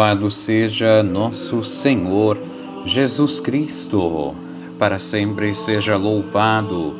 Louvado 0.00 0.30
seja 0.30 1.02
nosso 1.02 1.62
Senhor 1.62 2.38
Jesus 2.86 3.38
Cristo, 3.38 4.34
para 4.78 4.98
sempre 4.98 5.54
seja 5.54 5.94
louvado. 5.94 6.98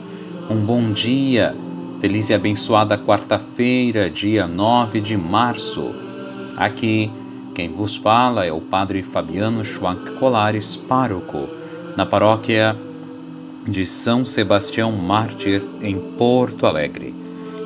Um 0.50 0.56
bom 0.56 0.92
dia, 0.92 1.56
feliz 1.98 2.28
e 2.28 2.34
abençoada 2.34 2.98
quarta-feira, 2.98 4.10
dia 4.10 4.46
9 4.46 5.00
de 5.00 5.16
março. 5.16 5.94
Aqui 6.58 7.10
quem 7.55 7.72
vos 7.72 7.96
fala 7.96 8.44
é 8.44 8.52
o 8.52 8.60
Padre 8.60 9.02
Fabiano 9.02 9.64
Schwank 9.64 10.10
Colares, 10.19 10.77
pároco, 10.77 11.48
na 11.96 12.05
paróquia 12.05 12.77
de 13.66 13.86
São 13.86 14.27
Sebastião 14.27 14.92
Mártir, 14.92 15.62
em 15.80 15.98
Porto 16.19 16.66
Alegre. 16.66 17.14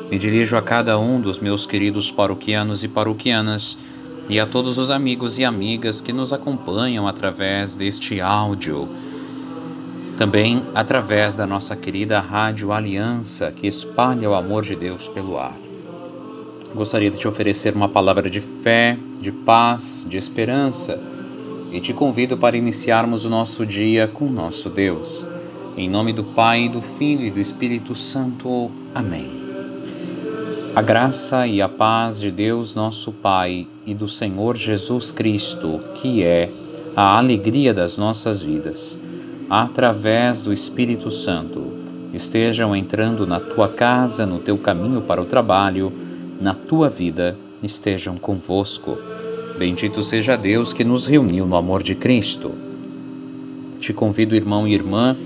Me 0.08 0.16
dirijo 0.16 0.56
a 0.56 0.62
cada 0.62 0.96
um 0.96 1.20
dos 1.20 1.40
meus 1.40 1.66
queridos 1.66 2.08
paroquianos 2.08 2.84
e 2.84 2.88
paroquianas 2.88 3.76
e 4.28 4.40
a 4.40 4.46
todos 4.46 4.78
os 4.78 4.90
amigos 4.90 5.38
e 5.38 5.44
amigas 5.44 6.00
que 6.00 6.12
nos 6.12 6.32
acompanham 6.32 7.06
através 7.06 7.74
deste 7.74 8.20
áudio. 8.20 8.88
Também 10.16 10.62
através 10.74 11.34
da 11.34 11.46
nossa 11.46 11.74
querida 11.74 12.20
Rádio 12.20 12.72
Aliança, 12.72 13.50
que 13.52 13.66
espalha 13.66 14.30
o 14.30 14.34
amor 14.34 14.62
de 14.62 14.76
Deus 14.76 15.08
pelo 15.08 15.36
ar. 15.38 15.58
Gostaria 16.74 17.10
de 17.10 17.18
te 17.18 17.28
oferecer 17.28 17.74
uma 17.74 17.88
palavra 17.88 18.28
de 18.28 18.40
fé, 18.40 18.96
de 19.20 19.30
paz, 19.30 20.04
de 20.08 20.16
esperança 20.16 21.00
e 21.72 21.80
te 21.80 21.92
convido 21.92 22.36
para 22.36 22.56
iniciarmos 22.56 23.24
o 23.24 23.30
nosso 23.30 23.66
dia 23.66 24.06
com 24.06 24.26
nosso 24.26 24.70
Deus. 24.70 25.26
Em 25.76 25.88
nome 25.88 26.12
do 26.12 26.22
Pai, 26.22 26.68
do 26.68 26.80
Filho 26.80 27.26
e 27.26 27.30
do 27.30 27.40
Espírito 27.40 27.94
Santo. 27.94 28.70
Amém. 28.94 29.43
A 30.74 30.82
graça 30.82 31.46
e 31.46 31.62
a 31.62 31.68
paz 31.68 32.18
de 32.18 32.32
Deus, 32.32 32.74
nosso 32.74 33.12
Pai, 33.12 33.68
e 33.86 33.94
do 33.94 34.08
Senhor 34.08 34.56
Jesus 34.56 35.12
Cristo, 35.12 35.78
que 35.94 36.24
é 36.24 36.50
a 36.96 37.16
alegria 37.16 37.72
das 37.72 37.96
nossas 37.96 38.42
vidas, 38.42 38.98
através 39.48 40.42
do 40.42 40.52
Espírito 40.52 41.12
Santo, 41.12 41.72
estejam 42.12 42.74
entrando 42.74 43.24
na 43.24 43.38
tua 43.38 43.68
casa, 43.68 44.26
no 44.26 44.40
teu 44.40 44.58
caminho 44.58 45.00
para 45.00 45.22
o 45.22 45.26
trabalho, 45.26 45.92
na 46.40 46.54
tua 46.54 46.88
vida, 46.88 47.38
estejam 47.62 48.16
convosco. 48.16 48.98
Bendito 49.56 50.02
seja 50.02 50.34
Deus 50.34 50.72
que 50.72 50.82
nos 50.82 51.06
reuniu 51.06 51.46
no 51.46 51.54
amor 51.54 51.84
de 51.84 51.94
Cristo. 51.94 52.50
Te 53.78 53.92
convido, 53.92 54.34
irmão 54.34 54.66
e 54.66 54.74
irmã, 54.74 55.16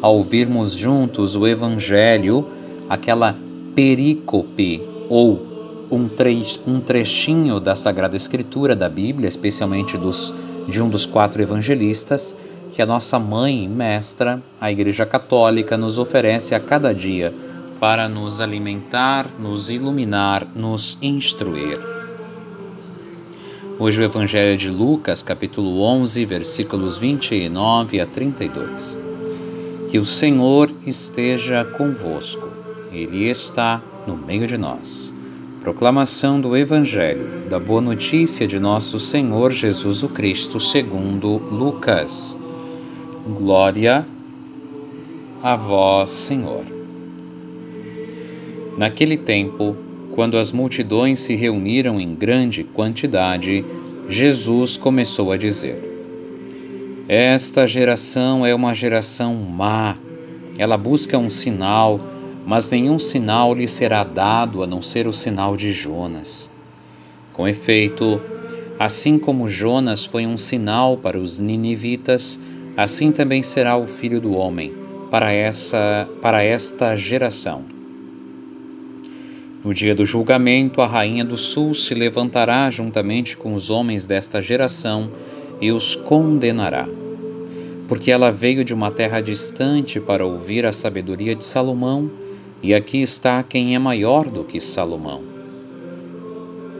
a 0.00 0.08
ouvirmos 0.08 0.72
juntos 0.72 1.34
o 1.34 1.48
Evangelho, 1.48 2.46
aquela 2.88 3.36
perícope 3.74 4.80
ou 5.08 5.86
um, 5.90 6.08
tre 6.08 6.42
um 6.66 6.80
trechinho 6.80 7.58
da 7.58 7.74
Sagrada 7.74 8.16
Escritura 8.16 8.76
da 8.76 8.88
Bíblia, 8.88 9.28
especialmente 9.28 9.98
dos, 9.98 10.32
de 10.68 10.80
um 10.80 10.88
dos 10.88 11.04
quatro 11.06 11.42
evangelistas, 11.42 12.36
que 12.72 12.80
a 12.80 12.86
nossa 12.86 13.18
mãe 13.18 13.68
mestra, 13.68 14.42
a 14.60 14.70
Igreja 14.70 15.04
Católica, 15.04 15.76
nos 15.76 15.98
oferece 15.98 16.54
a 16.54 16.60
cada 16.60 16.94
dia 16.94 17.34
para 17.80 18.08
nos 18.08 18.40
alimentar, 18.40 19.28
nos 19.38 19.70
iluminar, 19.70 20.46
nos 20.54 20.96
instruir. 21.02 21.78
Hoje 23.78 24.00
o 24.00 24.04
Evangelho 24.04 24.56
de 24.56 24.70
Lucas, 24.70 25.22
capítulo 25.22 25.80
11, 25.80 26.24
versículos 26.24 26.96
29 26.96 28.00
a 28.00 28.06
32. 28.06 28.96
Que 29.90 29.98
o 29.98 30.04
Senhor 30.04 30.70
esteja 30.86 31.64
convosco 31.64 32.53
ele 32.94 33.28
está 33.28 33.82
no 34.06 34.16
meio 34.16 34.46
de 34.46 34.56
nós. 34.56 35.12
Proclamação 35.60 36.40
do 36.40 36.56
Evangelho, 36.56 37.48
da 37.48 37.58
Boa 37.58 37.80
Notícia 37.80 38.46
de 38.46 38.60
Nosso 38.60 39.00
Senhor 39.00 39.50
Jesus 39.50 40.02
o 40.02 40.08
Cristo, 40.08 40.60
segundo 40.60 41.38
Lucas. 41.38 42.38
Glória 43.26 44.06
a 45.42 45.56
vós, 45.56 46.10
Senhor. 46.10 46.64
Naquele 48.76 49.16
tempo, 49.16 49.76
quando 50.12 50.36
as 50.36 50.52
multidões 50.52 51.20
se 51.20 51.34
reuniram 51.34 51.98
em 51.98 52.14
grande 52.14 52.62
quantidade, 52.62 53.64
Jesus 54.08 54.76
começou 54.76 55.32
a 55.32 55.36
dizer: 55.36 55.82
Esta 57.08 57.66
geração 57.66 58.44
é 58.44 58.54
uma 58.54 58.74
geração 58.74 59.34
má. 59.34 59.96
Ela 60.56 60.76
busca 60.76 61.18
um 61.18 61.30
sinal 61.30 62.00
mas 62.46 62.70
nenhum 62.70 62.98
sinal 62.98 63.54
lhe 63.54 63.66
será 63.66 64.04
dado 64.04 64.62
a 64.62 64.66
não 64.66 64.82
ser 64.82 65.06
o 65.06 65.12
sinal 65.12 65.56
de 65.56 65.72
Jonas. 65.72 66.50
Com 67.32 67.48
efeito, 67.48 68.20
assim 68.78 69.18
como 69.18 69.48
Jonas 69.48 70.04
foi 70.04 70.26
um 70.26 70.36
sinal 70.36 70.96
para 70.96 71.18
os 71.18 71.38
ninivitas, 71.38 72.38
assim 72.76 73.10
também 73.10 73.42
será 73.42 73.76
o 73.76 73.86
filho 73.86 74.20
do 74.20 74.34
homem 74.34 74.74
para 75.10 75.32
essa 75.32 76.08
para 76.20 76.42
esta 76.42 76.94
geração. 76.96 77.64
No 79.64 79.72
dia 79.72 79.94
do 79.94 80.04
julgamento, 80.04 80.82
a 80.82 80.86
rainha 80.86 81.24
do 81.24 81.38
sul 81.38 81.74
se 81.74 81.94
levantará 81.94 82.68
juntamente 82.68 83.34
com 83.34 83.54
os 83.54 83.70
homens 83.70 84.04
desta 84.04 84.42
geração 84.42 85.10
e 85.58 85.72
os 85.72 85.96
condenará. 85.96 86.86
Porque 87.88 88.10
ela 88.10 88.30
veio 88.30 88.62
de 88.62 88.74
uma 88.74 88.90
terra 88.90 89.22
distante 89.22 89.98
para 89.98 90.26
ouvir 90.26 90.66
a 90.66 90.72
sabedoria 90.72 91.34
de 91.34 91.44
Salomão 91.44 92.10
e 92.64 92.72
aqui 92.72 93.02
está 93.02 93.42
quem 93.42 93.74
é 93.74 93.78
maior 93.78 94.30
do 94.30 94.42
que 94.42 94.58
Salomão. 94.58 95.20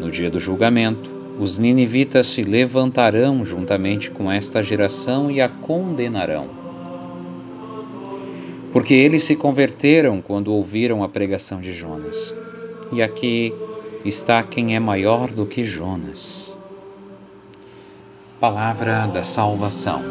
No 0.01 0.11
dia 0.11 0.31
do 0.31 0.41
julgamento, 0.41 1.13
os 1.39 1.59
ninivitas 1.59 2.27
se 2.27 2.43
levantarão 2.43 3.45
juntamente 3.45 4.11
com 4.11 4.33
esta 4.33 4.63
geração 4.63 5.31
e 5.31 5.43
a 5.43 5.49
condenarão. 5.49 6.49
Porque 8.73 8.95
eles 8.95 9.25
se 9.25 9.37
converteram 9.37 10.23
quando 10.23 10.55
ouviram 10.55 11.05
a 11.05 11.09
pregação 11.09 11.61
de 11.61 11.75
Jonas. 11.75 12.35
E 12.91 13.03
aqui 13.03 13.53
está 14.07 14.43
quem 14.43 14.75
é 14.75 14.81
maior 14.81 15.31
do 15.31 15.45
que 15.45 15.67
Jonas. 15.67 16.57
Palavra 18.41 19.07
da 19.07 19.23
salvação. 19.23 20.03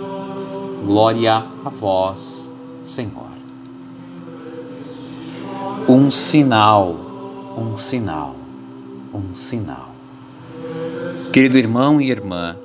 Glória 0.85 1.33
a 1.33 1.69
vós, 1.69 2.53
Senhor 2.83 3.32
um 5.87 6.09
sinal, 6.09 6.95
um 7.57 7.75
sinal, 7.75 8.35
um 9.13 9.35
sinal. 9.35 9.89
Querido 11.33 11.57
irmão 11.57 11.99
e 11.99 12.09
irmã, 12.09 12.55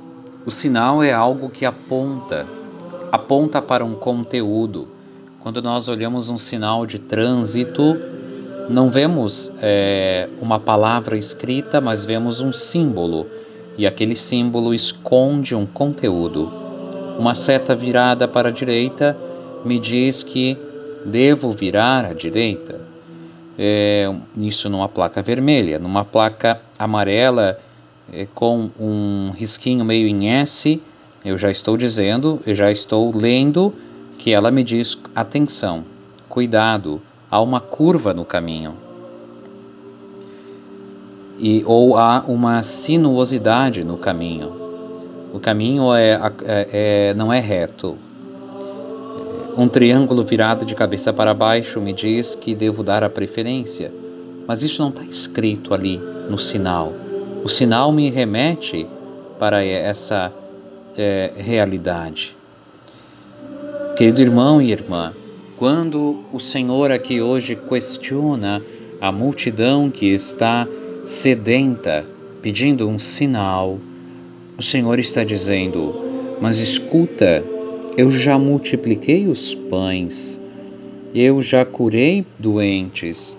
o 0.47 0.53
sinal 0.53 1.03
é 1.03 1.13
algo 1.13 1.51
que 1.51 1.67
aponta, 1.67 2.47
aponta 3.11 3.61
para 3.61 3.85
um 3.85 3.97
conteúdo. 3.97 4.87
Quando 5.41 5.61
nós 5.61 5.89
olhamos 5.89 6.31
um 6.31 6.39
sinal 6.39 6.87
de 6.87 7.01
trânsito, 7.01 7.97
não 8.71 8.89
vemos 8.89 9.53
é, 9.61 10.29
uma 10.41 10.61
palavra 10.61 11.19
escrita, 11.19 11.81
mas 11.81 12.05
vemos 12.05 12.41
um 12.41 12.53
símbolo, 12.53 13.27
e 13.77 13.85
aquele 13.85 14.15
símbolo 14.15 14.73
esconde 14.73 15.57
um 15.57 15.67
conteúdo. 15.67 16.53
Uma 17.19 17.35
seta 17.35 17.75
virada 17.75 18.29
para 18.29 18.49
a 18.49 18.53
direita 18.53 19.19
me 19.65 19.77
diz 19.81 20.23
que 20.23 20.57
devo 21.05 21.51
virar 21.51 22.05
à 22.05 22.13
direita 22.13 22.88
é, 23.59 24.15
isso 24.37 24.71
numa 24.71 24.89
placa 24.89 25.21
vermelha. 25.21 25.79
Numa 25.79 26.05
placa 26.05 26.61
amarela 26.79 27.59
é, 28.13 28.27
com 28.33 28.71
um 28.79 29.33
risquinho 29.37 29.85
meio 29.85 30.07
em 30.07 30.29
S, 30.29 30.81
eu 31.25 31.37
já 31.37 31.51
estou 31.51 31.77
dizendo, 31.77 32.41
eu 32.47 32.55
já 32.55 32.71
estou 32.71 33.15
lendo 33.15 33.75
que 34.17 34.33
ela 34.33 34.51
me 34.51 34.63
diz 34.63 34.99
atenção, 35.15 35.85
cuidado, 36.29 37.01
há 37.31 37.41
uma 37.41 37.61
curva 37.61 38.15
no 38.15 38.25
caminho. 38.25 38.75
E, 41.39 41.63
ou 41.67 41.97
há 41.97 42.25
uma 42.27 42.63
sinuosidade 42.63 43.85
no 43.85 43.97
caminho. 43.97 44.53
O 45.33 45.39
caminho 45.39 45.95
é, 45.95 46.13
é, 46.45 46.69
é 47.11 47.15
não 47.15 47.33
é 47.33 47.39
reto, 47.39 47.97
um 49.59 49.67
triângulo 49.67 50.23
virado 50.23 50.65
de 50.65 50.73
cabeça 50.73 51.13
para 51.13 51.35
baixo 51.35 51.81
me 51.81 51.93
diz 51.93 52.37
que 52.37 52.55
devo 52.55 52.85
dar 52.85 53.03
a 53.03 53.11
preferência, 53.11 53.93
mas 54.47 54.63
isso 54.63 54.81
não 54.81 54.89
está 54.89 55.03
escrito 55.03 55.75
ali 55.75 56.01
no 56.31 56.39
sinal. 56.39 56.93
O 57.43 57.49
sinal 57.49 57.91
me 57.91 58.09
remete 58.09 58.87
para 59.37 59.65
essa 59.65 60.33
é, 60.97 61.33
realidade. 61.37 62.37
Querido 63.97 64.23
irmão 64.23 64.63
e 64.63 64.71
irmã, 64.71 65.13
quando 65.57 66.21
o 66.33 66.39
Senhor 66.39 66.93
aqui 66.93 67.21
hoje 67.21 67.57
questiona 67.57 68.63
a 69.01 69.11
multidão 69.11 69.91
que 69.91 70.07
está 70.07 70.69
sedenta, 71.03 72.07
pedindo 72.41 72.89
um 72.89 72.97
sinal, 72.97 73.77
o 74.57 74.63
Senhor 74.63 75.01
está 75.01 75.25
dizendo: 75.25 76.37
Mas 76.41 76.59
escuta, 76.59 77.43
eu 77.99 78.13
já 78.13 78.39
multipliquei 78.39 79.27
os 79.27 79.57
pães, 79.57 80.41
eu 81.13 81.43
já 81.43 81.65
curei 81.65 82.25
doentes, 82.39 83.37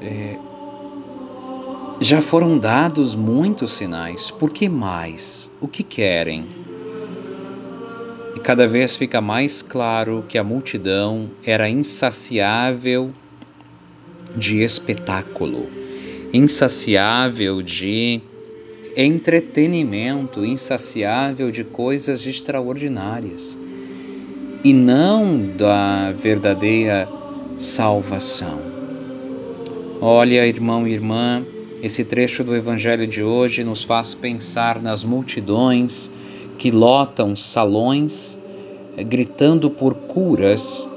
é, 0.00 0.38
Já 2.00 2.22
foram 2.22 2.56
dados 2.58 3.14
muitos 3.14 3.72
sinais, 3.72 4.30
por 4.30 4.50
que 4.50 4.66
mais? 4.66 5.50
O 5.60 5.68
que 5.68 5.82
querem? 5.82 6.46
E 8.34 8.40
cada 8.40 8.66
vez 8.66 8.96
fica 8.96 9.20
mais 9.20 9.60
claro 9.60 10.24
que 10.26 10.38
a 10.38 10.42
multidão 10.42 11.30
era 11.44 11.68
insaciável 11.68 13.10
de 14.34 14.62
espetáculo, 14.62 15.68
insaciável 16.32 17.60
de 17.60 18.22
entretenimento, 18.96 20.46
insaciável 20.46 21.50
de 21.50 21.62
coisas 21.62 22.26
extraordinárias 22.26 23.58
e 24.64 24.72
não 24.72 25.46
da 25.56 26.12
verdadeira 26.12 27.08
salvação. 27.56 28.60
Olha, 30.00 30.46
irmão 30.46 30.86
e 30.86 30.92
irmã, 30.92 31.44
esse 31.82 32.04
trecho 32.04 32.44
do 32.44 32.54
Evangelho 32.54 33.06
de 33.06 33.24
hoje 33.24 33.64
nos 33.64 33.82
faz 33.82 34.14
pensar 34.14 34.80
nas 34.80 35.02
multidões 35.02 36.12
que 36.58 36.70
lotam 36.70 37.34
salões, 37.34 38.38
eh, 38.96 39.02
gritando 39.02 39.68
por 39.68 39.94
curas, 39.94 40.88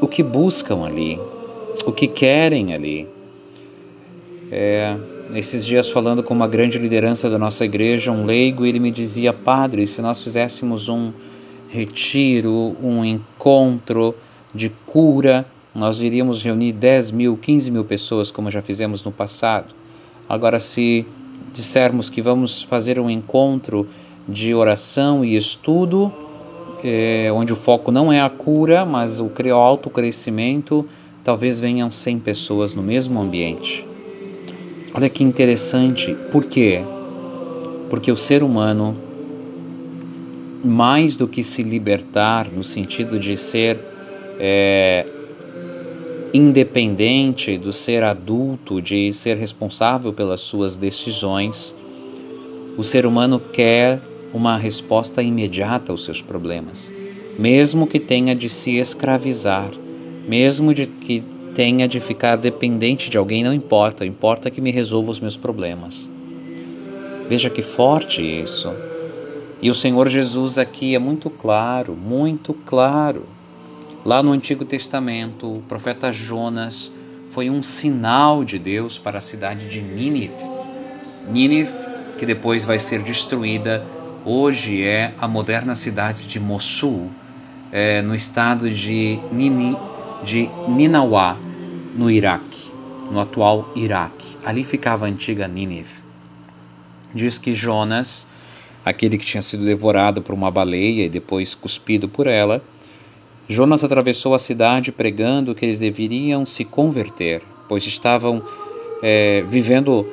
o 0.00 0.08
que 0.08 0.22
buscam 0.22 0.84
ali, 0.84 1.20
o 1.86 1.92
que 1.92 2.08
querem 2.08 2.74
ali. 2.74 3.08
É, 4.50 4.96
esses 5.34 5.64
dias, 5.64 5.88
falando 5.88 6.22
com 6.24 6.34
uma 6.34 6.48
grande 6.48 6.76
liderança 6.76 7.30
da 7.30 7.38
nossa 7.38 7.64
igreja, 7.64 8.10
um 8.10 8.24
leigo, 8.24 8.66
ele 8.66 8.80
me 8.80 8.90
dizia: 8.90 9.32
Padre, 9.32 9.86
se 9.86 10.02
nós 10.02 10.20
fizéssemos 10.20 10.88
um 10.88 11.12
retiro, 11.72 12.76
um 12.82 13.02
encontro 13.02 14.14
de 14.54 14.68
cura, 14.84 15.46
nós 15.74 16.02
iríamos 16.02 16.42
reunir 16.42 16.72
10 16.72 17.12
mil, 17.12 17.34
15 17.34 17.70
mil 17.70 17.84
pessoas, 17.84 18.30
como 18.30 18.50
já 18.50 18.60
fizemos 18.60 19.02
no 19.02 19.10
passado. 19.10 19.74
Agora, 20.28 20.60
se 20.60 21.06
dissermos 21.50 22.10
que 22.10 22.20
vamos 22.20 22.62
fazer 22.62 23.00
um 23.00 23.08
encontro 23.08 23.88
de 24.28 24.54
oração 24.54 25.24
e 25.24 25.34
estudo, 25.34 26.12
é, 26.84 27.32
onde 27.32 27.54
o 27.54 27.56
foco 27.56 27.90
não 27.90 28.12
é 28.12 28.20
a 28.20 28.28
cura, 28.28 28.84
mas 28.84 29.18
o 29.18 29.30
autocrescimento, 29.54 30.86
talvez 31.24 31.58
venham 31.58 31.90
100 31.90 32.18
pessoas 32.20 32.74
no 32.74 32.82
mesmo 32.82 33.18
ambiente. 33.18 33.86
Olha 34.92 35.08
que 35.08 35.24
interessante, 35.24 36.14
por 36.30 36.44
quê? 36.44 36.82
Porque 37.88 38.12
o 38.12 38.16
ser 38.16 38.42
humano, 38.42 38.94
mais 40.64 41.16
do 41.16 41.26
que 41.26 41.42
se 41.42 41.62
libertar, 41.62 42.50
no 42.50 42.62
sentido 42.62 43.18
de 43.18 43.36
ser 43.36 43.78
é, 44.38 45.06
independente 46.32 47.58
do 47.58 47.72
ser 47.72 48.02
adulto, 48.02 48.80
de 48.80 49.12
ser 49.12 49.36
responsável 49.36 50.12
pelas 50.12 50.40
suas 50.40 50.76
decisões, 50.76 51.74
o 52.76 52.82
ser 52.82 53.04
humano 53.04 53.40
quer 53.40 54.00
uma 54.32 54.56
resposta 54.56 55.22
imediata 55.22 55.92
aos 55.92 56.04
seus 56.04 56.22
problemas, 56.22 56.90
mesmo 57.38 57.86
que 57.86 58.00
tenha 58.00 58.34
de 58.34 58.48
se 58.48 58.76
escravizar, 58.76 59.70
mesmo 60.26 60.72
de 60.72 60.86
que 60.86 61.22
tenha 61.54 61.86
de 61.86 62.00
ficar 62.00 62.36
dependente 62.36 63.10
de 63.10 63.18
alguém, 63.18 63.44
não 63.44 63.52
importa, 63.52 64.06
importa 64.06 64.50
que 64.50 64.60
me 64.60 64.70
resolva 64.70 65.10
os 65.10 65.20
meus 65.20 65.36
problemas. 65.36 66.08
Veja 67.28 67.50
que 67.50 67.62
forte 67.62 68.22
isso. 68.22 68.72
E 69.62 69.70
o 69.70 69.74
Senhor 69.74 70.08
Jesus 70.08 70.58
aqui 70.58 70.96
é 70.96 70.98
muito 70.98 71.30
claro, 71.30 71.94
muito 71.94 72.52
claro. 72.52 73.24
Lá 74.04 74.20
no 74.20 74.32
Antigo 74.32 74.64
Testamento, 74.64 75.58
o 75.58 75.62
profeta 75.62 76.12
Jonas 76.12 76.90
foi 77.30 77.48
um 77.48 77.62
sinal 77.62 78.44
de 78.44 78.58
Deus 78.58 78.98
para 78.98 79.18
a 79.18 79.20
cidade 79.20 79.68
de 79.68 79.80
Nínive. 79.80 80.34
Nínive, 81.30 81.72
que 82.18 82.26
depois 82.26 82.64
vai 82.64 82.80
ser 82.80 83.04
destruída, 83.04 83.86
hoje 84.24 84.82
é 84.82 85.14
a 85.16 85.28
moderna 85.28 85.76
cidade 85.76 86.26
de 86.26 86.40
Mossul, 86.40 87.08
é, 87.70 88.02
no 88.02 88.16
estado 88.16 88.68
de, 88.68 89.20
Nini, 89.30 89.76
de 90.24 90.50
Ninauá, 90.66 91.36
no 91.96 92.10
Iraque, 92.10 92.72
no 93.08 93.20
atual 93.20 93.70
Iraque. 93.76 94.36
Ali 94.44 94.64
ficava 94.64 95.06
a 95.06 95.08
antiga 95.08 95.46
Nínive. 95.46 96.02
Diz 97.14 97.38
que 97.38 97.52
Jonas, 97.52 98.26
aquele 98.84 99.16
que 99.18 99.24
tinha 99.24 99.42
sido 99.42 99.64
devorado 99.64 100.22
por 100.22 100.34
uma 100.34 100.50
baleia 100.50 101.04
e 101.04 101.08
depois 101.08 101.54
cuspido 101.54 102.08
por 102.08 102.26
ela, 102.26 102.62
Jonas 103.48 103.84
atravessou 103.84 104.34
a 104.34 104.38
cidade 104.38 104.92
pregando 104.92 105.54
que 105.54 105.64
eles 105.64 105.78
deveriam 105.78 106.46
se 106.46 106.64
converter, 106.64 107.42
pois 107.68 107.86
estavam 107.86 108.42
é, 109.02 109.44
vivendo 109.48 110.06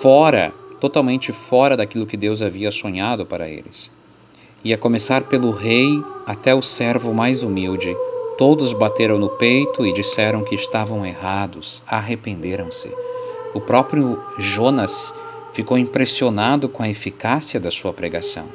fora, 0.00 0.52
totalmente 0.80 1.32
fora 1.32 1.76
daquilo 1.76 2.06
que 2.06 2.16
Deus 2.16 2.42
havia 2.42 2.70
sonhado 2.70 3.24
para 3.26 3.48
eles. 3.48 3.90
E 4.64 4.72
a 4.72 4.78
começar 4.78 5.24
pelo 5.24 5.50
rei 5.50 6.02
até 6.26 6.54
o 6.54 6.62
servo 6.62 7.12
mais 7.12 7.42
humilde, 7.42 7.94
todos 8.38 8.72
bateram 8.72 9.18
no 9.18 9.28
peito 9.28 9.84
e 9.84 9.92
disseram 9.92 10.42
que 10.42 10.54
estavam 10.54 11.04
errados, 11.04 11.82
arrependeram-se. 11.86 12.90
O 13.52 13.60
próprio 13.60 14.18
Jonas 14.38 15.14
ficou 15.54 15.78
impressionado 15.78 16.68
com 16.68 16.82
a 16.82 16.88
eficácia 16.88 17.58
da 17.60 17.70
sua 17.70 17.92
pregação. 17.92 18.46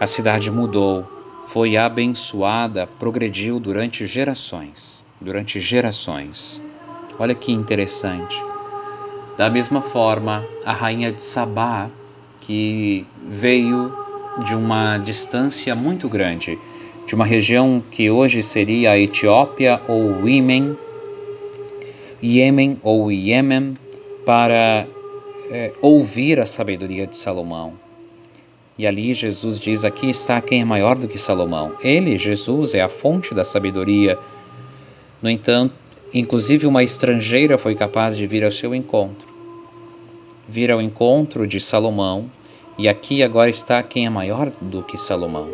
A 0.00 0.06
cidade 0.06 0.50
mudou, 0.50 1.06
foi 1.46 1.76
abençoada, 1.76 2.86
progrediu 2.98 3.58
durante 3.58 4.06
gerações. 4.06 5.04
Durante 5.20 5.60
gerações. 5.60 6.60
Olha 7.18 7.34
que 7.34 7.52
interessante. 7.52 8.36
Da 9.36 9.48
mesma 9.48 9.80
forma, 9.80 10.44
a 10.64 10.72
rainha 10.72 11.12
de 11.12 11.22
Sabá, 11.22 11.88
que 12.40 13.06
veio 13.26 13.92
de 14.44 14.54
uma 14.54 14.98
distância 14.98 15.74
muito 15.74 16.08
grande, 16.08 16.58
de 17.06 17.14
uma 17.14 17.24
região 17.24 17.82
que 17.90 18.10
hoje 18.10 18.42
seria 18.42 18.92
a 18.92 18.98
Etiópia 18.98 19.80
ou 19.88 20.28
Iêmen, 20.28 20.76
Iêmen 22.22 22.78
ou 22.82 23.10
Iêmen, 23.10 23.76
para 24.26 24.86
é, 25.50 25.72
ouvir 25.80 26.40
a 26.40 26.46
sabedoria 26.46 27.06
de 27.06 27.16
Salomão 27.16 27.74
e 28.78 28.86
ali 28.86 29.12
Jesus 29.12 29.58
diz: 29.58 29.84
Aqui 29.84 30.08
está 30.08 30.40
quem 30.40 30.60
é 30.60 30.64
maior 30.64 30.96
do 30.96 31.08
que 31.08 31.18
Salomão. 31.18 31.74
Ele, 31.82 32.16
Jesus, 32.16 32.74
é 32.74 32.80
a 32.80 32.88
fonte 32.88 33.34
da 33.34 33.42
sabedoria. 33.42 34.16
No 35.20 35.28
entanto, 35.28 35.74
inclusive 36.14 36.64
uma 36.66 36.84
estrangeira 36.84 37.58
foi 37.58 37.74
capaz 37.74 38.16
de 38.16 38.26
vir 38.26 38.44
ao 38.44 38.52
seu 38.52 38.72
encontro. 38.72 39.26
Vir 40.48 40.70
ao 40.70 40.80
encontro 40.80 41.44
de 41.44 41.58
Salomão, 41.58 42.30
e 42.78 42.88
aqui 42.88 43.22
agora 43.22 43.50
está 43.50 43.82
quem 43.82 44.06
é 44.06 44.10
maior 44.10 44.52
do 44.62 44.82
que 44.84 44.96
Salomão. 44.96 45.50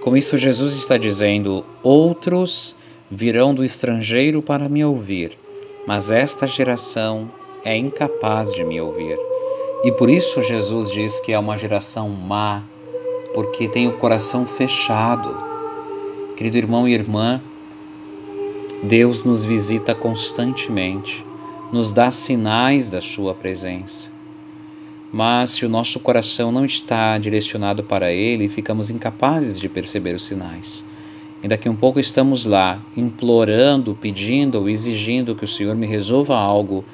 Com 0.00 0.16
isso, 0.16 0.38
Jesus 0.38 0.72
está 0.72 0.96
dizendo: 0.96 1.66
Outros 1.82 2.74
virão 3.10 3.54
do 3.54 3.62
estrangeiro 3.62 4.40
para 4.40 4.70
me 4.70 4.82
ouvir, 4.82 5.38
mas 5.86 6.10
esta 6.10 6.46
geração 6.46 7.30
é 7.64 7.76
incapaz 7.76 8.54
de 8.54 8.64
me 8.64 8.80
ouvir. 8.80 9.18
E 9.84 9.92
por 9.92 10.10
isso 10.10 10.42
Jesus 10.42 10.90
diz 10.90 11.20
que 11.20 11.32
é 11.32 11.38
uma 11.38 11.56
geração 11.56 12.08
má, 12.08 12.62
porque 13.32 13.68
tem 13.68 13.86
o 13.86 13.96
coração 13.98 14.46
fechado. 14.46 15.36
Querido 16.36 16.58
irmão 16.58 16.88
e 16.88 16.92
irmã, 16.92 17.40
Deus 18.82 19.24
nos 19.24 19.44
visita 19.44 19.94
constantemente, 19.94 21.24
nos 21.72 21.92
dá 21.92 22.10
sinais 22.10 22.90
da 22.90 23.00
Sua 23.00 23.34
presença. 23.34 24.10
Mas 25.12 25.50
se 25.50 25.64
o 25.64 25.68
nosso 25.68 25.98
coração 26.00 26.52
não 26.52 26.64
está 26.64 27.16
direcionado 27.18 27.82
para 27.82 28.12
Ele, 28.12 28.48
ficamos 28.48 28.90
incapazes 28.90 29.58
de 29.58 29.68
perceber 29.68 30.14
os 30.14 30.24
sinais. 30.24 30.84
E 31.42 31.48
daqui 31.48 31.68
a 31.68 31.70
um 31.70 31.76
pouco 31.76 32.00
estamos 32.00 32.46
lá, 32.46 32.80
implorando, 32.96 33.96
pedindo 34.00 34.58
ou 34.58 34.68
exigindo 34.68 35.34
que 35.34 35.44
o 35.44 35.48
Senhor 35.48 35.74
me 35.74 35.86
resolva 35.86 36.36
algo 36.36 36.84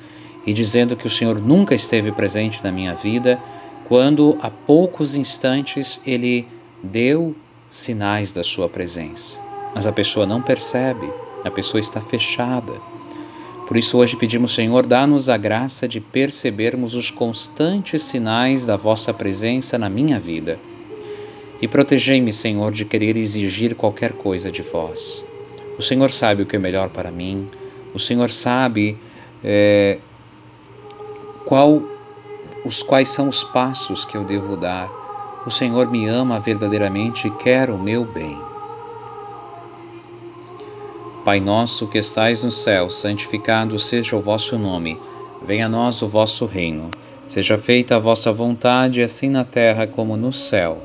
e 0.47 0.53
dizendo 0.53 0.97
que 0.97 1.07
o 1.07 1.11
Senhor 1.11 1.41
nunca 1.41 1.75
esteve 1.75 2.13
presente 2.13 2.63
na 2.63 2.71
minha 2.71 2.95
vida, 2.95 3.41
quando 3.87 4.37
há 4.41 4.51
poucos 4.51 5.17
instantes 5.17 6.01
ele 6.07 6.47
deu 6.83 7.35
sinais 7.69 8.33
da 8.33 8.45
sua 8.45 8.69
presença. 8.69 9.39
Mas 9.75 9.87
a 9.87 9.93
pessoa 9.93 10.27
não 10.27 10.41
percebe, 10.41 11.11
a 11.45 11.51
pessoa 11.51 11.81
está 11.81 12.01
fechada. 12.01 12.73
Por 13.67 13.77
isso, 13.77 13.97
hoje 13.97 14.17
pedimos, 14.17 14.55
Senhor, 14.55 14.87
dá-nos 14.87 15.29
a 15.29 15.37
graça 15.37 15.89
de 15.89 15.99
percebermos 15.99 16.95
os 16.95 17.11
constantes 17.11 18.03
sinais 18.03 18.67
da 18.67 18.77
vossa 18.77 19.13
presença 19.13 19.79
na 19.79 19.89
minha 19.89 20.21
vida. 20.21 20.59
E 21.61 21.67
protegei-me, 21.67 22.33
Senhor, 22.33 22.73
de 22.73 22.85
querer 22.85 23.17
exigir 23.17 23.75
qualquer 23.75 24.13
coisa 24.13 24.51
de 24.51 24.61
vós. 24.61 25.25
O 25.79 25.83
Senhor 25.83 26.11
sabe 26.11 26.43
o 26.43 26.47
que 26.47 26.57
é 26.57 26.59
melhor 26.59 26.91
para 26.91 27.11
mim, 27.11 27.49
o 27.95 27.99
Senhor 27.99 28.31
sabe 28.31 28.99
é, 29.43 29.99
qual 31.45 31.83
os 32.65 32.83
quais 32.83 33.11
são 33.11 33.29
os 33.29 33.45
passos 33.45 34.05
que 34.05 34.17
eu 34.17 34.25
devo 34.25 34.57
dar. 34.57 34.91
O 35.47 35.51
Senhor 35.51 35.91
me 35.91 36.07
ama 36.07 36.41
verdadeiramente 36.41 37.29
e 37.29 37.31
quer 37.31 37.69
o 37.69 37.79
meu 37.79 38.05
bem. 38.05 38.39
Pai 41.25 41.41
nosso 41.41 41.87
que 41.87 41.99
estais 41.99 42.43
no 42.43 42.51
céu, 42.51 42.89
santificado 42.89 43.79
seja 43.79 44.17
o 44.17 44.21
vosso 44.21 44.59
nome. 44.59 44.99
Venha 45.43 45.67
a 45.67 45.69
nós 45.69 46.01
o 46.03 46.09
vosso 46.09 46.47
reino. 46.47 46.91
Seja 47.27 47.57
feita 47.57 47.97
a 47.97 47.99
vossa 47.99 48.33
vontade, 48.33 49.03
assim 49.03 49.29
na 49.29 49.45
terra 49.45 49.87
como 49.87 50.17
no 50.17 50.33
céu. 50.33 50.83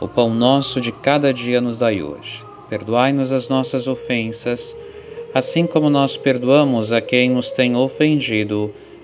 O 0.00 0.08
pão 0.08 0.30
nosso 0.34 0.80
de 0.80 0.90
cada 0.90 1.32
dia 1.32 1.60
nos 1.60 1.78
dai 1.78 2.02
hoje. 2.02 2.44
Perdoai-nos 2.68 3.32
as 3.32 3.48
nossas 3.48 3.86
ofensas, 3.86 4.76
assim 5.34 5.66
como 5.66 5.90
nós 5.90 6.16
perdoamos 6.16 6.92
a 6.92 7.00
quem 7.00 7.30
nos 7.30 7.50
tem 7.50 7.76
ofendido, 7.76 8.72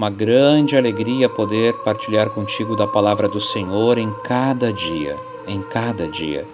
uma 0.00 0.08
grande 0.08 0.78
alegria 0.78 1.28
poder 1.28 1.74
partilhar 1.84 2.30
contigo 2.30 2.74
da 2.74 2.86
palavra 2.86 3.28
do 3.28 3.38
Senhor 3.38 3.98
em 3.98 4.10
cada 4.24 4.72
dia, 4.72 5.14
em 5.46 5.60
cada 5.60 6.08
dia. 6.08 6.46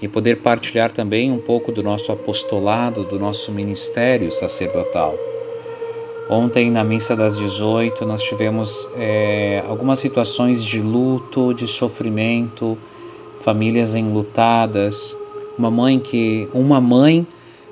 E 0.00 0.06
poder 0.06 0.36
partilhar 0.36 0.92
também 0.92 1.32
um 1.32 1.38
pouco 1.38 1.72
do 1.72 1.82
nosso 1.82 2.12
apostolado, 2.12 3.02
do 3.02 3.18
nosso 3.18 3.50
ministério 3.50 4.30
sacerdotal. 4.30 5.18
Ontem, 6.30 6.70
na 6.70 6.84
missa 6.84 7.16
das 7.16 7.36
18, 7.36 8.06
nós 8.06 8.22
tivemos 8.22 8.88
é, 8.94 9.64
algumas 9.66 9.98
situações 9.98 10.64
de 10.64 10.80
luto, 10.80 11.52
de 11.52 11.66
sofrimento, 11.66 12.78
famílias 13.40 13.96
enlutadas, 13.96 15.18
uma 15.58 15.68
mãe 15.68 15.98
que 15.98 16.48
uma 16.54 16.80
mãe 16.80 17.26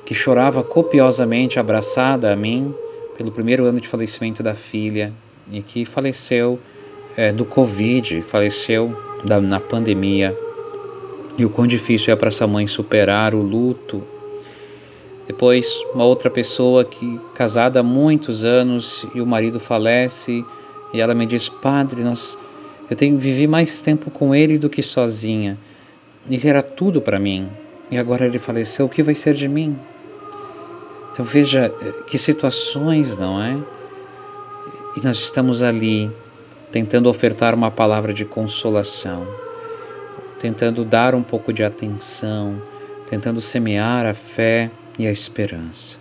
que 0.04 0.14
chorava 0.14 0.64
copiosamente 0.64 1.60
abraçada 1.60 2.32
a 2.32 2.34
mim 2.34 2.74
pelo 3.16 3.30
primeiro 3.30 3.64
ano 3.64 3.80
de 3.80 3.88
falecimento 3.88 4.42
da 4.42 4.54
filha 4.54 5.12
e 5.50 5.62
que 5.62 5.84
faleceu 5.84 6.58
é, 7.16 7.32
do 7.32 7.44
Covid, 7.44 8.22
faleceu 8.22 8.96
da, 9.24 9.40
na 9.40 9.60
pandemia. 9.60 10.36
E 11.38 11.44
o 11.44 11.50
quão 11.50 11.66
difícil 11.66 12.12
é 12.12 12.16
para 12.16 12.28
essa 12.28 12.46
mãe 12.46 12.66
superar 12.66 13.34
o 13.34 13.42
luto, 13.42 14.02
depois, 15.26 15.82
uma 15.94 16.04
outra 16.04 16.28
pessoa 16.28 16.84
que 16.84 17.20
casada 17.34 17.80
há 17.80 17.82
muitos 17.82 18.44
anos 18.44 19.06
e 19.14 19.20
o 19.20 19.26
marido 19.26 19.60
falece 19.60 20.44
e 20.92 21.00
ela 21.00 21.14
me 21.14 21.26
diz: 21.26 21.48
"Padre, 21.48 22.02
nós 22.02 22.36
eu 22.90 22.96
tenho 22.96 23.16
vivi 23.18 23.46
mais 23.46 23.80
tempo 23.80 24.10
com 24.10 24.34
ele 24.34 24.58
do 24.58 24.68
que 24.68 24.82
sozinha. 24.82 25.56
Ele 26.28 26.48
era 26.48 26.62
tudo 26.62 27.00
para 27.00 27.18
mim 27.18 27.48
e 27.90 27.96
agora 27.96 28.26
ele 28.26 28.38
faleceu. 28.38 28.86
O 28.86 28.88
que 28.88 29.02
vai 29.02 29.14
ser 29.14 29.34
de 29.34 29.48
mim?" 29.48 29.78
Então 31.12 31.24
veja 31.24 31.72
eh, 31.80 31.92
que 32.06 32.16
situações, 32.16 33.16
não 33.16 33.40
é? 33.40 33.58
E 34.96 35.04
nós 35.04 35.18
estamos 35.18 35.62
ali 35.62 36.10
tentando 36.70 37.08
ofertar 37.08 37.54
uma 37.54 37.70
palavra 37.70 38.14
de 38.14 38.24
consolação, 38.24 39.26
tentando 40.40 40.84
dar 40.84 41.14
um 41.14 41.22
pouco 41.22 41.52
de 41.52 41.62
atenção, 41.62 42.60
tentando 43.06 43.42
semear 43.42 44.06
a 44.06 44.14
fé 44.14 44.70
e 44.98 45.06
a 45.06 45.12
esperança. 45.12 45.98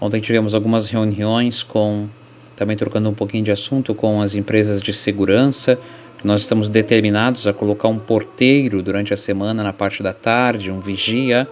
Ontem 0.00 0.20
tivemos 0.20 0.54
algumas 0.54 0.88
reuniões 0.88 1.64
com, 1.64 2.08
também 2.54 2.76
trocando 2.76 3.08
um 3.10 3.14
pouquinho 3.14 3.44
de 3.44 3.50
assunto, 3.50 3.94
com 3.94 4.22
as 4.22 4.36
empresas 4.36 4.80
de 4.80 4.92
segurança. 4.92 5.78
Nós 6.22 6.42
estamos 6.42 6.68
determinados 6.68 7.48
a 7.48 7.52
colocar 7.52 7.88
um 7.88 7.98
porteiro 7.98 8.80
durante 8.80 9.12
a 9.12 9.16
semana 9.16 9.62
na 9.62 9.72
parte 9.72 10.04
da 10.04 10.12
tarde, 10.12 10.70
um 10.70 10.78
vigia, 10.78 11.48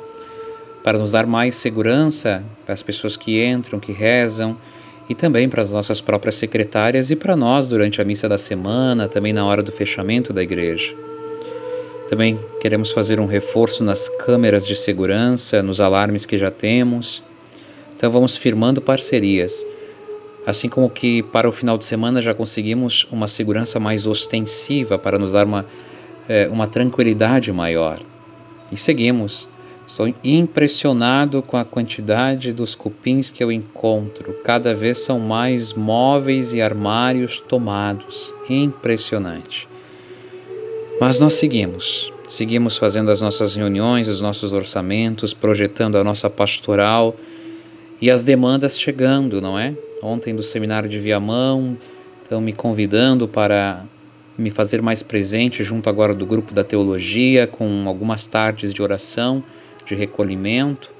para 0.82 0.98
nos 0.98 1.12
dar 1.12 1.26
mais 1.26 1.54
segurança 1.56 2.42
para 2.64 2.74
as 2.74 2.82
pessoas 2.82 3.16
que 3.16 3.44
entram, 3.44 3.78
que 3.78 3.92
rezam, 3.92 4.56
e 5.08 5.14
também 5.14 5.48
para 5.48 5.60
as 5.60 5.72
nossas 5.72 6.00
próprias 6.00 6.36
secretárias 6.36 7.10
e 7.10 7.16
para 7.16 7.34
nós 7.34 7.66
durante 7.66 8.00
a 8.00 8.04
missa 8.04 8.28
da 8.28 8.38
semana, 8.38 9.08
também 9.08 9.32
na 9.32 9.44
hora 9.44 9.60
do 9.60 9.72
fechamento 9.72 10.32
da 10.32 10.40
igreja. 10.40 10.94
Também 12.08 12.38
queremos 12.60 12.92
fazer 12.92 13.18
um 13.18 13.26
reforço 13.26 13.82
nas 13.82 14.08
câmeras 14.08 14.66
de 14.66 14.76
segurança, 14.76 15.62
nos 15.62 15.80
alarmes 15.80 16.26
que 16.26 16.38
já 16.38 16.50
temos. 16.50 17.22
Então 17.96 18.10
vamos 18.10 18.36
firmando 18.36 18.80
parcerias. 18.80 19.66
Assim 20.46 20.68
como 20.68 20.88
que 20.88 21.22
para 21.24 21.48
o 21.48 21.52
final 21.52 21.76
de 21.76 21.84
semana 21.84 22.22
já 22.22 22.32
conseguimos 22.32 23.06
uma 23.10 23.28
segurança 23.28 23.78
mais 23.78 24.06
ostensiva 24.06 24.98
para 24.98 25.18
nos 25.18 25.32
dar 25.32 25.44
uma, 25.44 25.66
é, 26.28 26.48
uma 26.48 26.66
tranquilidade 26.66 27.52
maior. 27.52 28.00
E 28.72 28.76
seguimos. 28.76 29.48
Estou 29.90 30.14
impressionado 30.22 31.42
com 31.42 31.56
a 31.56 31.64
quantidade 31.64 32.52
dos 32.52 32.76
cupins 32.76 33.28
que 33.28 33.42
eu 33.42 33.50
encontro. 33.50 34.32
Cada 34.44 34.72
vez 34.72 34.98
são 34.98 35.18
mais 35.18 35.72
móveis 35.72 36.52
e 36.52 36.62
armários 36.62 37.40
tomados. 37.40 38.32
Impressionante. 38.48 39.68
Mas 41.00 41.18
nós 41.18 41.34
seguimos, 41.34 42.12
seguimos 42.28 42.76
fazendo 42.76 43.10
as 43.10 43.20
nossas 43.20 43.56
reuniões, 43.56 44.06
os 44.06 44.20
nossos 44.20 44.52
orçamentos, 44.52 45.34
projetando 45.34 45.98
a 45.98 46.04
nossa 46.04 46.30
pastoral 46.30 47.16
e 48.00 48.12
as 48.12 48.22
demandas 48.22 48.78
chegando, 48.78 49.40
não 49.40 49.58
é? 49.58 49.74
Ontem 50.00 50.36
do 50.36 50.42
seminário 50.44 50.88
de 50.88 51.00
Viamão, 51.00 51.76
estão 52.22 52.40
me 52.40 52.52
convidando 52.52 53.26
para 53.26 53.84
me 54.38 54.50
fazer 54.50 54.80
mais 54.80 55.02
presente 55.02 55.64
junto 55.64 55.90
agora 55.90 56.14
do 56.14 56.24
grupo 56.24 56.54
da 56.54 56.62
teologia, 56.62 57.48
com 57.48 57.88
algumas 57.88 58.24
tardes 58.24 58.72
de 58.72 58.80
oração, 58.80 59.42
de 59.84 59.94
recolhimento 59.94 60.92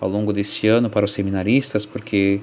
ao 0.00 0.08
longo 0.08 0.32
desse 0.32 0.66
ano 0.66 0.90
para 0.90 1.04
os 1.04 1.12
seminaristas, 1.12 1.86
porque 1.86 2.40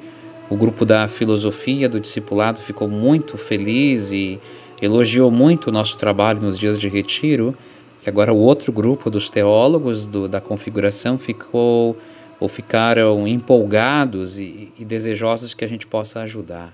o 0.49 0.55
grupo 0.55 0.85
da 0.85 1.07
filosofia 1.07 1.87
do 1.87 1.99
discipulado 1.99 2.61
ficou 2.61 2.87
muito 2.87 3.37
feliz 3.37 4.11
e 4.11 4.39
elogiou 4.81 5.31
muito 5.31 5.67
o 5.67 5.71
nosso 5.71 5.97
trabalho 5.97 6.41
nos 6.41 6.57
dias 6.57 6.79
de 6.79 6.89
retiro, 6.89 7.55
que 8.01 8.09
agora 8.09 8.33
o 8.33 8.37
outro 8.37 8.71
grupo 8.71 9.09
dos 9.09 9.29
teólogos 9.29 10.05
do, 10.05 10.27
da 10.27 10.41
configuração 10.41 11.17
ficou 11.17 11.97
ou 12.39 12.49
ficaram 12.49 13.25
empolgados 13.25 14.37
e, 14.37 14.71
e, 14.77 14.83
desejosos 14.83 15.53
que 15.53 15.63
a 15.63 15.67
gente 15.67 15.87
possa 15.87 16.19
ajudar. 16.21 16.73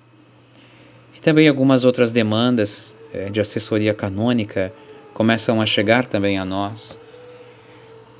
E 1.16 1.22
também 1.22 1.48
algumas 1.48 1.86
outras 1.86 2.12
demandas 2.12 2.96
é, 3.14 3.30
de 3.30 3.40
assessoria 3.40 3.94
canônica 3.94 4.74
começam 5.14 5.62
a 5.62 5.66
chegar 5.68 6.08
também 6.08 6.40
a 6.40 6.46
nós. 6.46 7.00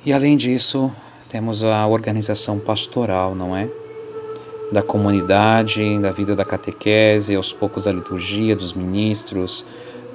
E 0.04 0.12
além 0.12 0.36
disso, 0.36 0.90
temos 1.28 1.62
a 1.62 1.86
organização 1.86 2.58
pastoral, 2.58 3.34
não 3.34 3.56
é? 3.56 3.68
da 4.70 4.82
comunidade, 4.82 5.98
da 5.98 6.12
vida 6.12 6.34
da 6.34 6.44
catequese, 6.44 7.34
aos 7.34 7.52
poucos 7.52 7.86
a 7.86 7.92
liturgia, 7.92 8.54
dos 8.54 8.72
ministros, 8.72 9.64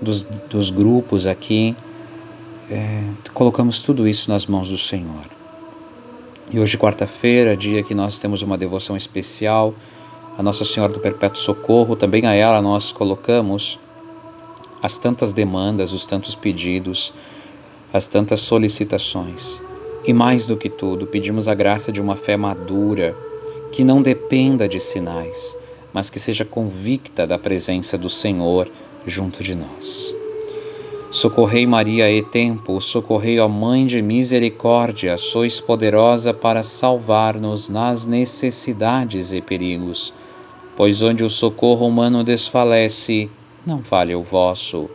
dos, 0.01 0.23
dos 0.23 0.69
grupos 0.69 1.27
aqui. 1.27 1.75
É, 2.69 3.03
colocamos 3.33 3.81
tudo 3.81 4.07
isso 4.07 4.31
nas 4.31 4.45
mãos 4.45 4.69
do 4.69 4.77
Senhor. 4.77 5.25
E 6.51 6.59
hoje, 6.59 6.77
quarta-feira, 6.77 7.57
dia 7.57 7.83
que 7.83 7.93
nós 7.93 8.17
temos 8.17 8.41
uma 8.41 8.57
devoção 8.57 8.95
especial, 8.95 9.73
a 10.37 10.43
Nossa 10.43 10.63
Senhora 10.63 10.93
do 10.93 10.99
Perpétuo 10.99 11.41
Socorro, 11.41 11.95
também 11.95 12.25
a 12.25 12.33
ela 12.33 12.61
nós 12.61 12.91
colocamos 12.91 13.79
as 14.81 14.97
tantas 14.97 15.33
demandas, 15.33 15.91
os 15.91 16.05
tantos 16.05 16.35
pedidos, 16.35 17.13
as 17.91 18.07
tantas 18.07 18.41
solicitações. 18.41 19.61
E 20.07 20.13
mais 20.13 20.45
do 20.45 20.55
que 20.55 20.69
tudo, 20.69 21.07
pedimos 21.07 21.47
a 21.47 21.55
graça 21.55 21.91
de 21.91 22.01
uma 22.01 22.15
fé 22.15 22.37
madura, 22.37 23.15
que 23.71 23.83
não 23.83 24.01
dependa 24.01 24.67
de 24.67 24.79
sinais, 24.79 25.57
mas 25.91 26.09
que 26.09 26.19
seja 26.19 26.45
convicta 26.45 27.25
da 27.25 27.39
presença 27.39 27.97
do 27.97 28.09
Senhor 28.09 28.69
junto 29.05 29.43
de 29.43 29.55
nós. 29.55 30.13
Socorrei 31.11 31.65
Maria 31.65 32.11
e 32.11 32.21
tempo, 32.21 32.81
socorrei 32.81 33.39
ó 33.39 33.47
Mãe 33.47 33.87
de 33.87 34.01
misericórdia, 34.01 35.15
sois 35.17 35.59
poderosa 35.59 36.33
para 36.33 36.61
salvar-nos 36.61 37.69
nas 37.69 38.05
necessidades 38.05 39.31
e 39.31 39.39
perigos, 39.39 40.13
pois 40.75 41.01
onde 41.01 41.23
o 41.23 41.29
socorro 41.29 41.87
humano 41.87 42.23
desfalece, 42.23 43.29
não 43.65 43.77
vale 43.77 44.13
o 44.13 44.21
vosso. 44.21 44.89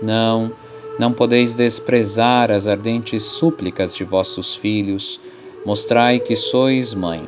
Não, 0.00 0.52
não 1.00 1.14
podeis 1.14 1.54
desprezar 1.54 2.50
as 2.50 2.68
ardentes 2.68 3.22
súplicas 3.22 3.96
de 3.96 4.04
vossos 4.04 4.54
filhos, 4.54 5.18
mostrai 5.64 6.20
que 6.20 6.36
sois 6.36 6.92
mãe 6.92 7.26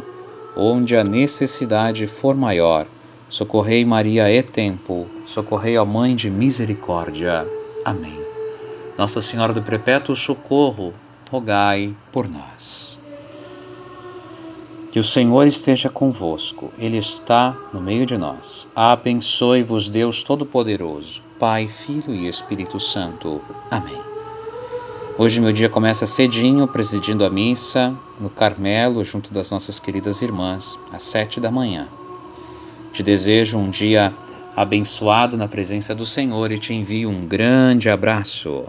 onde 0.54 0.94
a 0.94 1.02
necessidade 1.02 2.06
for 2.06 2.36
maior. 2.36 2.86
Socorrei 3.30 3.82
Maria 3.82 4.30
e 4.30 4.42
tempo, 4.42 5.06
socorrei 5.26 5.78
a 5.78 5.86
Mãe 5.86 6.14
de 6.14 6.28
Misericórdia. 6.28 7.46
Amém. 7.82 8.20
Nossa 8.98 9.22
Senhora 9.22 9.54
do 9.54 9.62
Perpétuo 9.62 10.14
Socorro, 10.14 10.92
rogai 11.30 11.94
por 12.12 12.28
nós. 12.28 13.00
Que 14.90 14.98
o 14.98 15.04
Senhor 15.04 15.46
esteja 15.46 15.88
convosco, 15.88 16.70
Ele 16.78 16.98
está 16.98 17.56
no 17.72 17.80
meio 17.80 18.04
de 18.04 18.18
nós. 18.18 18.68
Abençoe-vos, 18.76 19.88
Deus 19.88 20.22
Todo-Poderoso, 20.22 21.22
Pai, 21.42 21.66
Filho 21.66 22.14
e 22.14 22.28
Espírito 22.28 22.78
Santo. 22.78 23.42
Amém. 23.68 24.00
Hoje 25.18 25.40
meu 25.40 25.52
dia 25.52 25.68
começa 25.68 26.06
cedinho, 26.06 26.68
presidindo 26.68 27.24
a 27.24 27.30
missa 27.30 27.92
no 28.20 28.30
Carmelo, 28.30 29.04
junto 29.04 29.34
das 29.34 29.50
nossas 29.50 29.80
queridas 29.80 30.22
irmãs, 30.22 30.78
às 30.92 31.02
sete 31.02 31.40
da 31.40 31.50
manhã. 31.50 31.88
Te 32.92 33.02
desejo 33.02 33.58
um 33.58 33.70
dia 33.70 34.14
abençoado 34.54 35.36
na 35.36 35.48
presença 35.48 35.96
do 35.96 36.06
Senhor 36.06 36.52
e 36.52 36.60
te 36.60 36.74
envio 36.74 37.10
um 37.10 37.26
grande 37.26 37.90
abraço. 37.90 38.62